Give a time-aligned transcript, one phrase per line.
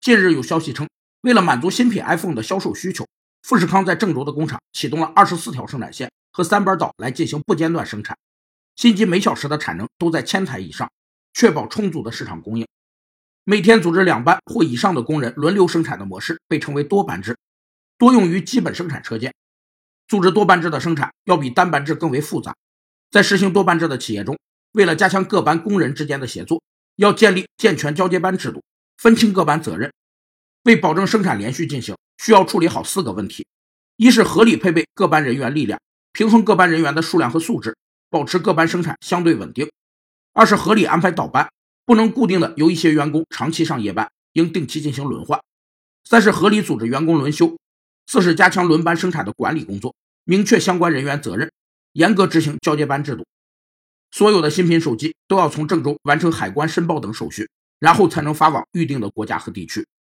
[0.00, 0.88] 近日有消息称，
[1.20, 3.06] 为了满足新品 iPhone 的销售需求，
[3.42, 8.16] 富士康在郑州的工厂启动了二十四条生产线和三班倒来进行不间断生产，
[8.76, 10.90] 新机每小时的产能都在千台以上，
[11.34, 12.66] 确保充足的市场供应。
[13.44, 17.36] 每天组织两班或以上的工人轮流生产的模式被称为多班制，
[17.98, 19.34] 多用于基本生产车间。
[20.08, 22.56] 组织多班制的生产要比单班制更为复杂，
[23.10, 24.38] 在实行多班制的企业中，
[24.72, 26.62] 为了加强各班工人之间的协作，
[26.96, 28.62] 要建立健全交接班制度。
[29.00, 29.90] 分清各班责任，
[30.64, 33.46] 为保证生产连续进行，需要处理好四个问题：
[33.96, 35.80] 一是合理配备各班人员力量，
[36.12, 37.74] 平衡各班人员的数量和素质，
[38.10, 39.66] 保持各班生产相对稳定；
[40.34, 41.50] 二是合理安排倒班，
[41.86, 45.40] 不能固定的由一些员工长期上夜班，应定期进行轮换；
[46.04, 47.56] 三是合理组织员工轮休；
[48.06, 51.50] 四是加强轮班生产的管理工作，明确相关人员责任，
[51.94, 53.24] 严格执行交接班制度。
[54.10, 57.48] 所有的新品手机都要从郑州完成海关申报等手续。
[57.80, 59.86] 然后才能发往预定的国家和地区。